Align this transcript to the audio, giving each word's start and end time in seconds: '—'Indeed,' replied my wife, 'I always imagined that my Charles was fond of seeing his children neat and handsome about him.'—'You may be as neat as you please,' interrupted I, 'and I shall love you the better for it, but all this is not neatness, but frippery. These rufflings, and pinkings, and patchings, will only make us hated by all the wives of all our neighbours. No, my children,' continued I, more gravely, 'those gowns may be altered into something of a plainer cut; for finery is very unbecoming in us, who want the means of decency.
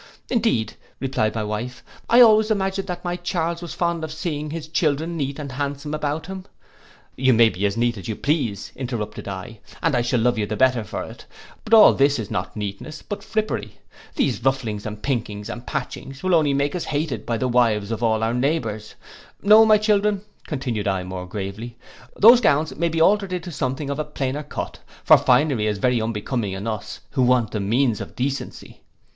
'—'Indeed,' 0.31 0.73
replied 0.99 1.35
my 1.35 1.43
wife, 1.43 1.83
'I 2.09 2.21
always 2.21 2.49
imagined 2.49 2.87
that 2.87 3.03
my 3.05 3.15
Charles 3.17 3.61
was 3.61 3.75
fond 3.75 4.03
of 4.03 4.11
seeing 4.11 4.49
his 4.49 4.67
children 4.67 5.15
neat 5.15 5.37
and 5.37 5.51
handsome 5.51 5.93
about 5.93 6.25
him.'—'You 6.25 7.31
may 7.35 7.49
be 7.49 7.67
as 7.67 7.77
neat 7.77 7.99
as 7.99 8.07
you 8.07 8.15
please,' 8.15 8.71
interrupted 8.75 9.27
I, 9.27 9.59
'and 9.79 9.93
I 9.95 10.01
shall 10.01 10.19
love 10.19 10.39
you 10.39 10.47
the 10.47 10.55
better 10.55 10.83
for 10.83 11.03
it, 11.03 11.27
but 11.63 11.75
all 11.75 11.93
this 11.93 12.17
is 12.17 12.31
not 12.31 12.57
neatness, 12.57 13.03
but 13.03 13.23
frippery. 13.23 13.77
These 14.15 14.43
rufflings, 14.43 14.87
and 14.87 15.03
pinkings, 15.03 15.49
and 15.49 15.67
patchings, 15.67 16.23
will 16.23 16.33
only 16.33 16.55
make 16.55 16.73
us 16.75 16.85
hated 16.85 17.23
by 17.23 17.35
all 17.35 17.39
the 17.41 17.47
wives 17.49 17.91
of 17.91 18.01
all 18.01 18.23
our 18.23 18.33
neighbours. 18.33 18.95
No, 19.43 19.65
my 19.67 19.77
children,' 19.77 20.21
continued 20.47 20.87
I, 20.87 21.03
more 21.03 21.27
gravely, 21.27 21.77
'those 22.15 22.41
gowns 22.41 22.75
may 22.75 22.89
be 22.89 22.99
altered 22.99 23.33
into 23.33 23.51
something 23.51 23.91
of 23.91 23.99
a 23.99 24.03
plainer 24.03 24.41
cut; 24.41 24.79
for 25.03 25.15
finery 25.15 25.67
is 25.67 25.77
very 25.77 26.01
unbecoming 26.01 26.53
in 26.53 26.65
us, 26.65 27.01
who 27.11 27.21
want 27.21 27.51
the 27.51 27.59
means 27.59 28.01
of 28.01 28.15
decency. 28.15 28.81